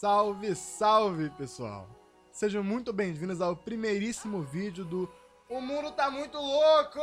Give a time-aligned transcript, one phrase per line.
[0.00, 1.88] Salve, salve, pessoal!
[2.30, 5.10] Sejam muito bem-vindos ao primeiríssimo vídeo do
[5.50, 7.00] O Mundo Tá Muito Louco!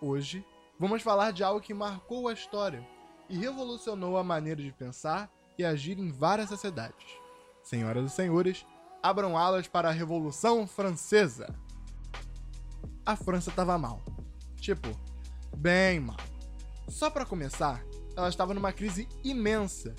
[0.00, 0.42] Hoje,
[0.80, 2.82] vamos falar de algo que marcou a história
[3.28, 7.06] e revolucionou a maneira de pensar e agir em várias sociedades.
[7.62, 8.64] Senhoras e senhores,
[9.02, 11.54] abram alas para a Revolução Francesa!
[13.04, 14.00] A França tava mal.
[14.56, 14.98] Tipo,
[15.54, 16.16] bem mal.
[16.88, 17.84] Só para começar,
[18.16, 19.94] ela estava numa crise imensa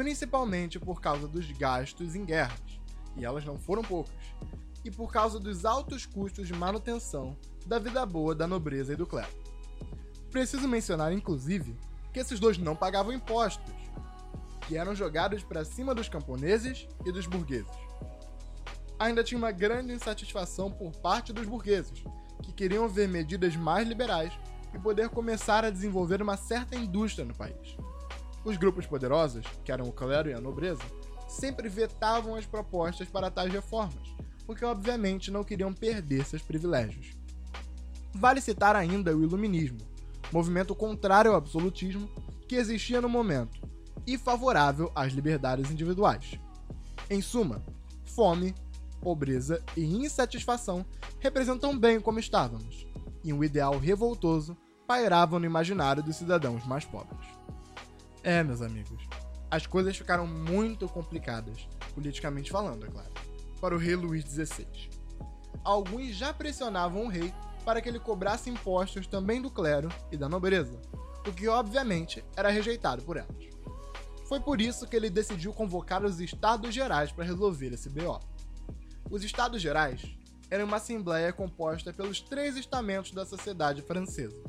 [0.00, 2.80] principalmente por causa dos gastos em guerras,
[3.18, 4.14] e elas não foram poucas,
[4.82, 7.36] e por causa dos altos custos de manutenção
[7.66, 9.28] da vida boa da nobreza e do clero.
[10.30, 11.76] Preciso mencionar, inclusive,
[12.14, 13.74] que esses dois não pagavam impostos,
[14.66, 17.70] que eram jogados para cima dos camponeses e dos burgueses.
[18.98, 22.02] Ainda tinha uma grande insatisfação por parte dos burgueses,
[22.42, 24.32] que queriam ver medidas mais liberais
[24.72, 27.76] e poder começar a desenvolver uma certa indústria no país.
[28.44, 30.82] Os grupos poderosos, que eram o clero e a nobreza,
[31.28, 34.14] sempre vetavam as propostas para tais reformas,
[34.46, 37.14] porque obviamente não queriam perder seus privilégios.
[38.14, 39.78] Vale citar ainda o Iluminismo,
[40.32, 42.08] movimento contrário ao absolutismo
[42.48, 43.60] que existia no momento
[44.06, 46.38] e favorável às liberdades individuais.
[47.08, 47.62] Em suma,
[48.04, 48.54] fome,
[49.00, 50.84] pobreza e insatisfação
[51.20, 52.86] representam bem como estávamos,
[53.22, 57.28] e um ideal revoltoso pairava no imaginário dos cidadãos mais pobres.
[58.22, 59.02] É, meus amigos,
[59.50, 63.10] as coisas ficaram muito complicadas, politicamente falando, é claro,
[63.60, 64.66] para o rei Luís XVI.
[65.64, 67.32] Alguns já pressionavam o rei
[67.64, 70.80] para que ele cobrasse impostos também do clero e da nobreza,
[71.26, 73.50] o que obviamente era rejeitado por elas.
[74.26, 78.20] Foi por isso que ele decidiu convocar os Estados Gerais para resolver esse BO.
[79.10, 80.02] Os Estados Gerais
[80.50, 84.40] eram uma assembleia composta pelos três estamentos da sociedade francesa.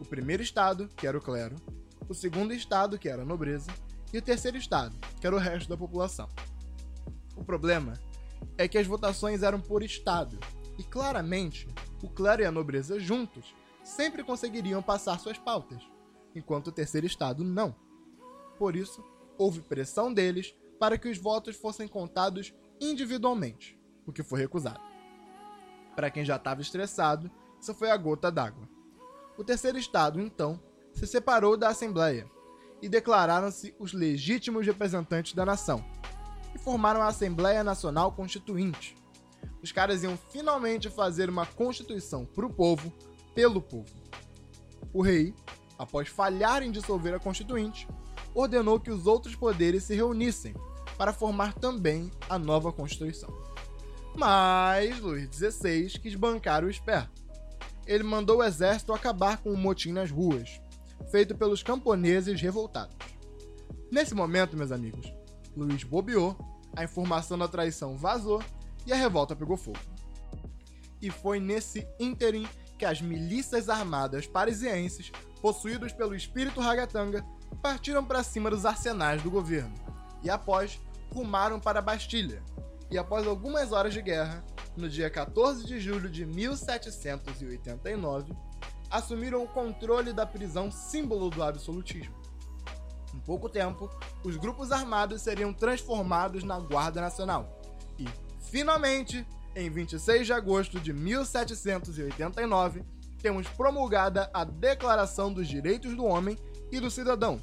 [0.00, 1.56] O primeiro estado, que era o clero,
[2.10, 3.70] o segundo estado, que era a nobreza,
[4.12, 6.28] e o terceiro estado, que era o resto da população.
[7.36, 7.92] O problema
[8.58, 10.36] é que as votações eram por estado,
[10.76, 11.68] e claramente
[12.02, 13.54] o clero e a nobreza juntos
[13.84, 15.88] sempre conseguiriam passar suas pautas,
[16.34, 17.76] enquanto o terceiro estado não.
[18.58, 19.04] Por isso,
[19.38, 24.82] houve pressão deles para que os votos fossem contados individualmente, o que foi recusado.
[25.94, 28.68] Para quem já estava estressado, isso foi a gota d'água.
[29.38, 30.60] O terceiro estado, então,
[31.00, 32.26] se separou da Assembleia
[32.82, 35.82] e declararam-se os legítimos representantes da nação
[36.54, 38.94] e formaram a Assembleia Nacional Constituinte.
[39.62, 42.92] Os caras iam finalmente fazer uma constituição para o povo,
[43.34, 43.88] pelo povo.
[44.92, 45.34] O rei,
[45.78, 47.88] após falhar em dissolver a Constituinte,
[48.34, 50.54] ordenou que os outros poderes se reunissem
[50.98, 53.34] para formar também a nova Constituição.
[54.14, 57.22] Mas Luís XVI quis bancar o esperto.
[57.86, 60.60] Ele mandou o exército acabar com o motim nas ruas,
[61.10, 62.96] feito pelos camponeses revoltados.
[63.90, 65.12] Nesse momento, meus amigos,
[65.56, 66.36] Luiz bobeou,
[66.76, 68.42] a informação da traição vazou
[68.86, 69.78] e a revolta pegou fogo.
[71.02, 72.46] E foi nesse ínterim
[72.78, 77.24] que as milícias armadas parisienses, possuídos pelo espírito ragatanga,
[77.62, 79.74] partiram para cima dos arsenais do governo
[80.22, 80.80] e após
[81.12, 82.42] rumaram para a Bastilha.
[82.90, 84.44] E após algumas horas de guerra,
[84.76, 88.32] no dia 14 de julho de 1789,
[88.90, 92.14] assumiram o controle da prisão símbolo do absolutismo.
[93.14, 93.90] Em pouco tempo,
[94.24, 97.60] os grupos armados seriam transformados na Guarda Nacional.
[97.98, 98.06] E,
[98.50, 102.84] finalmente, em 26 de agosto de 1789,
[103.20, 106.38] temos promulgada a Declaração dos Direitos do Homem
[106.70, 107.40] e do Cidadão,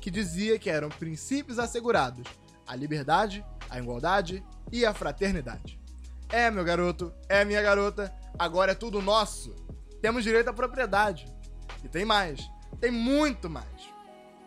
[0.00, 2.24] que dizia que eram princípios assegurados
[2.66, 5.80] a liberdade, a igualdade e a fraternidade.
[6.28, 9.54] É, meu garoto, é minha garota, agora é tudo nosso
[10.06, 11.26] temos direito à propriedade.
[11.82, 12.48] E tem mais,
[12.80, 13.92] tem muito mais.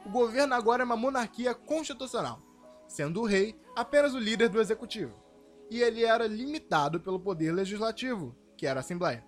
[0.05, 2.41] O governo agora é uma monarquia constitucional,
[2.87, 5.21] sendo o rei apenas o líder do executivo.
[5.69, 9.21] E ele era limitado pelo poder legislativo, que era a Assembleia.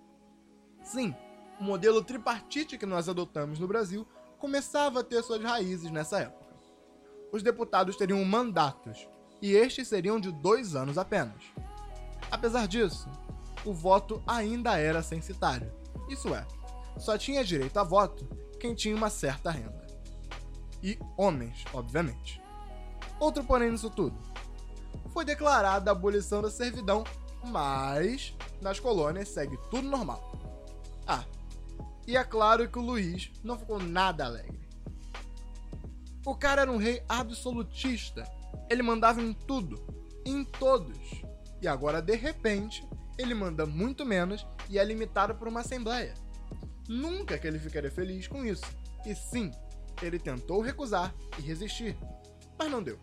[0.82, 1.14] Sim,
[1.60, 6.56] o modelo tripartite que nós adotamos no Brasil começava a ter suas raízes nessa época.
[7.30, 9.06] Os deputados teriam mandatos,
[9.42, 11.42] e estes seriam de dois anos apenas.
[12.30, 13.06] Apesar disso,
[13.66, 15.81] o voto ainda era censitário
[16.12, 16.46] isso é,
[16.98, 18.28] só tinha direito a voto
[18.60, 19.86] quem tinha uma certa renda.
[20.82, 22.40] E homens, obviamente.
[23.18, 24.16] Outro porém nisso tudo.
[25.10, 27.04] Foi declarada a abolição da servidão,
[27.44, 30.32] mas nas colônias segue tudo normal.
[31.06, 31.24] Ah,
[32.06, 34.60] e é claro que o Luiz não ficou nada alegre.
[36.24, 38.24] O cara era um rei absolutista.
[38.70, 39.80] Ele mandava em tudo,
[40.24, 40.98] em todos.
[41.60, 42.86] E agora, de repente,
[43.22, 46.14] ele manda muito menos e é limitado por uma assembleia.
[46.88, 48.64] Nunca que ele ficaria feliz com isso.
[49.06, 49.50] E sim,
[50.02, 51.96] ele tentou recusar e resistir,
[52.58, 52.98] mas não deu.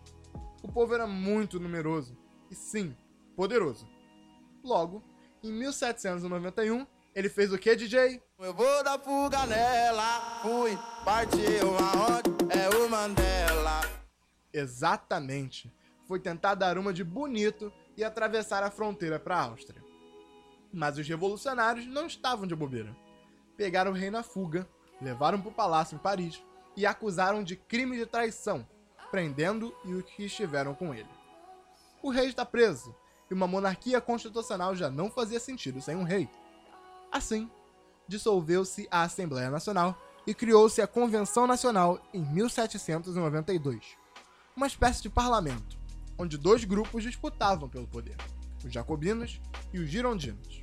[0.62, 2.16] o povo era muito numeroso
[2.50, 2.94] e, sim,
[3.36, 3.88] poderoso.
[4.62, 5.02] Logo,
[5.42, 8.22] em 1791, ele fez o que, DJ?
[8.38, 13.80] Eu vou dar fuga nela, fui, partiu aonde é o Mandela.
[14.52, 15.72] Exatamente.
[16.06, 19.89] Foi tentar dar uma de bonito e atravessar a fronteira para a Áustria.
[20.72, 22.96] Mas os revolucionários não estavam de bobeira.
[23.56, 24.68] Pegaram o rei na fuga,
[25.00, 26.42] levaram para o palácio em Paris
[26.76, 28.66] e acusaram de crime de traição,
[29.10, 31.08] prendendo e os que estiveram com ele.
[32.02, 32.94] O rei está preso
[33.30, 36.28] e uma monarquia constitucional já não fazia sentido sem um rei.
[37.12, 37.50] Assim,
[38.08, 39.96] dissolveu-se a Assembleia Nacional
[40.26, 43.96] e criou-se a Convenção Nacional em 1792,
[44.56, 45.78] uma espécie de parlamento,
[46.18, 48.16] onde dois grupos disputavam pelo poder,
[48.64, 49.40] os jacobinos
[49.72, 50.60] e os girondinos.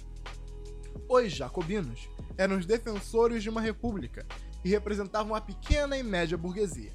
[1.10, 4.26] Os jacobinos eram os defensores de uma república
[4.64, 6.94] e representavam a pequena e média burguesia.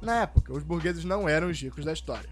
[0.00, 2.30] Na época, os burgueses não eram os ricos da história.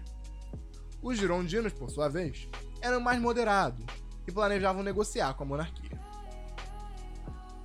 [1.01, 2.47] Os girondinos, por sua vez,
[2.81, 3.85] eram mais moderados
[4.27, 5.99] e planejavam negociar com a monarquia.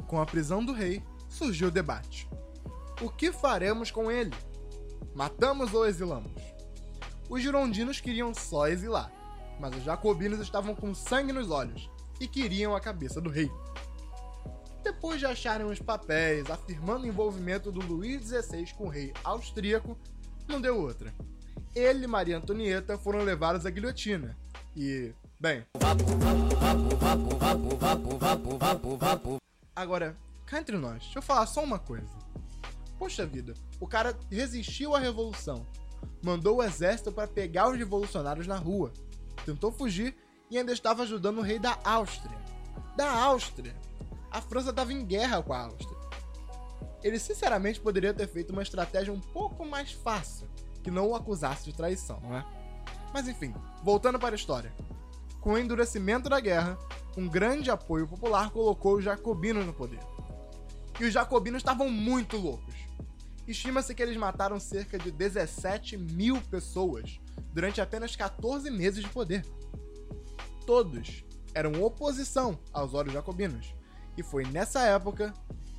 [0.06, 2.28] Com a prisão do rei, surgiu o debate.
[3.00, 4.34] O que faremos com ele?
[5.14, 6.40] Matamos ou exilamos?
[7.28, 9.10] Os girondinos queriam só exilar,
[9.58, 13.50] mas os jacobinos estavam com sangue nos olhos e queriam a cabeça do rei.
[14.82, 19.98] Depois de acharem os papéis afirmando o envolvimento do Luís XVI com o rei austríaco,
[20.46, 21.12] não deu outra.
[21.74, 24.36] Ele e Maria Antonieta foram levados à guilhotina.
[24.76, 25.66] E, bem.
[29.74, 30.16] Agora,
[30.46, 32.08] cá entre nós, deixa eu falar só uma coisa.
[32.98, 35.66] Poxa vida, o cara resistiu à revolução,
[36.22, 38.92] mandou o exército para pegar os revolucionários na rua,
[39.44, 40.16] tentou fugir
[40.50, 42.38] e ainda estava ajudando o rei da Áustria.
[42.96, 43.76] Da Áustria!
[44.30, 45.96] A França estava em guerra com a Áustria.
[47.02, 50.48] Ele sinceramente poderia ter feito uma estratégia um pouco mais fácil,
[50.82, 52.44] que não o acusasse de traição, não é?
[53.12, 54.72] Mas enfim, voltando para a história.
[55.40, 56.76] Com o endurecimento da guerra,
[57.16, 60.00] um grande apoio popular colocou os jacobinos no poder.
[61.00, 62.74] E os jacobinos estavam muito loucos.
[63.46, 67.20] Estima-se que eles mataram cerca de 17 mil pessoas
[67.52, 69.46] durante apenas 14 meses de poder.
[70.66, 73.75] Todos eram oposição aos olhos jacobinos,
[74.16, 75.32] e foi nessa época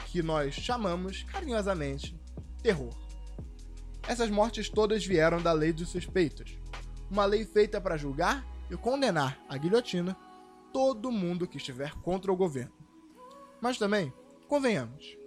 [0.06, 2.18] que nós chamamos carinhosamente
[2.64, 2.94] terror.
[4.08, 6.58] Essas mortes todas vieram da lei dos suspeitos,
[7.12, 10.16] uma lei feita para julgar e condenar à guilhotina
[10.72, 12.74] todo mundo que estiver contra o governo.
[13.60, 14.14] Mas também,
[14.48, 15.18] convenhamos,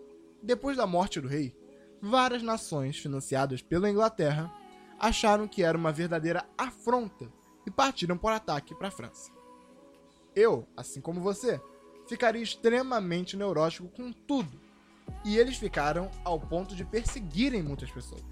[0.43, 1.55] depois da morte do rei,
[2.01, 4.53] várias nações financiadas pela Inglaterra
[4.99, 7.31] acharam que era uma verdadeira afronta
[7.67, 9.31] e partiram por ataque para a França.
[10.35, 11.61] Eu, assim como você,
[12.09, 14.61] ficaria extremamente neurótico com tudo.
[15.25, 18.23] E eles ficaram ao ponto de perseguirem muitas pessoas.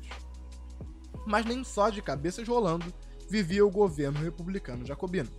[1.26, 2.92] Mas nem só de cabeças rolando
[3.28, 5.30] vivia o governo republicano jacobino.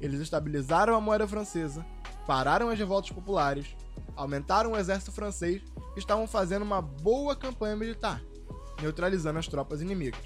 [0.00, 1.84] Eles estabilizaram a moeda francesa,
[2.26, 3.76] pararam as revoltas populares,
[4.16, 5.62] aumentaram o exército francês
[5.96, 8.22] estavam fazendo uma boa campanha militar,
[8.80, 10.24] neutralizando as tropas inimigas.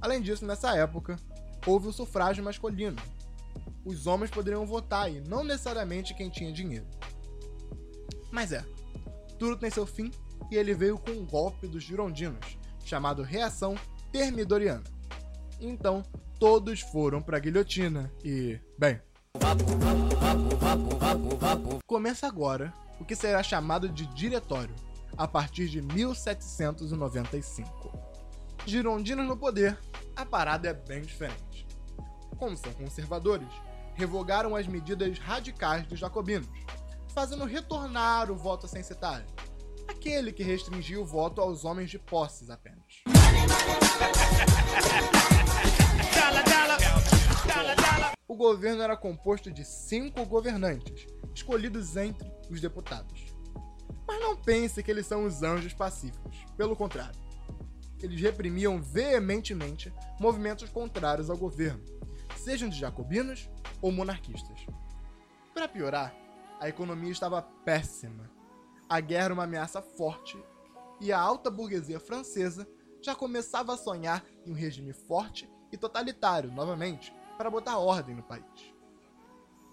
[0.00, 1.16] Além disso, nessa época,
[1.66, 3.00] houve o sufrágio masculino,
[3.84, 6.86] os homens poderiam votar e não necessariamente quem tinha dinheiro.
[8.30, 8.64] Mas é,
[9.38, 10.10] tudo tem seu fim
[10.50, 13.74] e ele veio com um golpe dos girondinos, chamado Reação
[14.10, 14.84] Termidoriana.
[15.60, 16.02] Então,
[16.38, 19.00] todos foram para a guilhotina e, bem,
[21.86, 24.76] começa agora o que será chamado de diretório,
[25.18, 27.92] a partir de 1795.
[28.64, 29.76] Girondinos no poder,
[30.14, 31.66] a parada é bem diferente.
[32.38, 33.48] Como são conservadores,
[33.94, 36.48] revogaram as medidas radicais dos jacobinos,
[37.12, 39.26] fazendo retornar o voto censitário,
[39.88, 43.02] aquele que restringia o voto aos homens de posses apenas.
[48.28, 51.04] O governo era composto de cinco governantes,
[51.34, 53.26] escolhidos entre os deputados.
[54.06, 57.20] Mas não pense que eles são os anjos pacíficos, pelo contrário.
[58.02, 61.82] Eles reprimiam veementemente movimentos contrários ao governo,
[62.36, 63.48] sejam de jacobinos
[63.80, 64.66] ou monarquistas.
[65.54, 66.14] Para piorar,
[66.58, 68.30] a economia estava péssima.
[68.88, 70.38] A guerra era uma ameaça forte
[71.00, 72.68] e a alta burguesia francesa
[73.00, 78.22] já começava a sonhar em um regime forte e totalitário novamente para botar ordem no
[78.22, 78.74] país.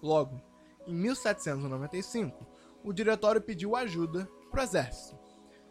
[0.02, 0.40] Logo,
[0.86, 2.46] em 1795,
[2.84, 5.18] o diretório pediu ajuda para o exército.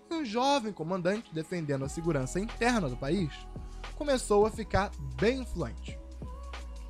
[0.09, 3.31] E um jovem comandante defendendo a segurança interna do país
[3.95, 5.99] começou a ficar bem influente.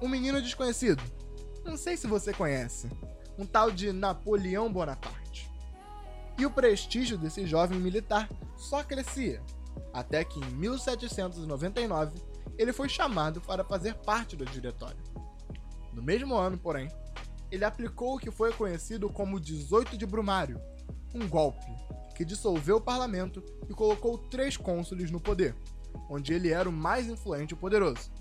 [0.01, 1.03] Um menino desconhecido,
[1.65, 2.89] não sei se você conhece,
[3.37, 5.49] um tal de Napoleão Bonaparte.
[6.37, 9.41] E o prestígio desse jovem militar só crescia,
[9.93, 12.13] até que em 1799
[12.57, 15.03] ele foi chamado para fazer parte do diretório.
[15.93, 16.89] No mesmo ano, porém,
[17.51, 20.61] ele aplicou o que foi conhecido como 18 de Brumário,
[21.13, 21.65] um golpe
[22.15, 25.55] que dissolveu o parlamento e colocou três cônsules no poder,
[26.09, 28.11] onde ele era o mais influente e poderoso.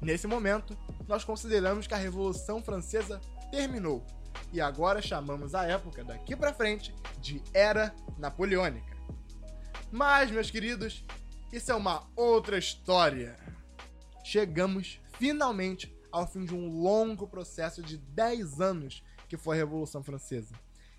[0.00, 0.76] Nesse momento,
[1.06, 4.04] nós consideramos que a Revolução Francesa terminou
[4.52, 8.96] e agora chamamos a época daqui para frente de Era Napoleônica.
[9.92, 11.04] Mas, meus queridos,
[11.52, 13.36] isso é uma outra história.
[14.24, 20.02] Chegamos finalmente ao fim de um longo processo de 10 anos que foi a Revolução
[20.02, 20.54] Francesa.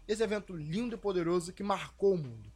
[0.08, 2.52] Esse evento lindo e poderoso que marcou o mundo.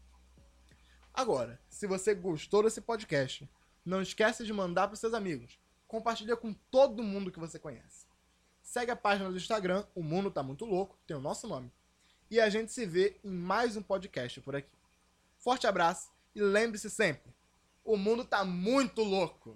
[1.14, 3.50] Agora, se você gostou desse podcast,
[3.86, 5.60] não esqueça de mandar para seus amigos.
[5.88, 8.06] Compartilha com todo mundo que você conhece.
[8.62, 11.72] Segue a página do Instagram, O Mundo Tá Muito Louco, tem o nosso nome.
[12.30, 14.76] E a gente se vê em mais um podcast por aqui.
[15.38, 17.32] Forte abraço e lembre-se sempre:
[17.84, 19.56] o mundo tá muito louco!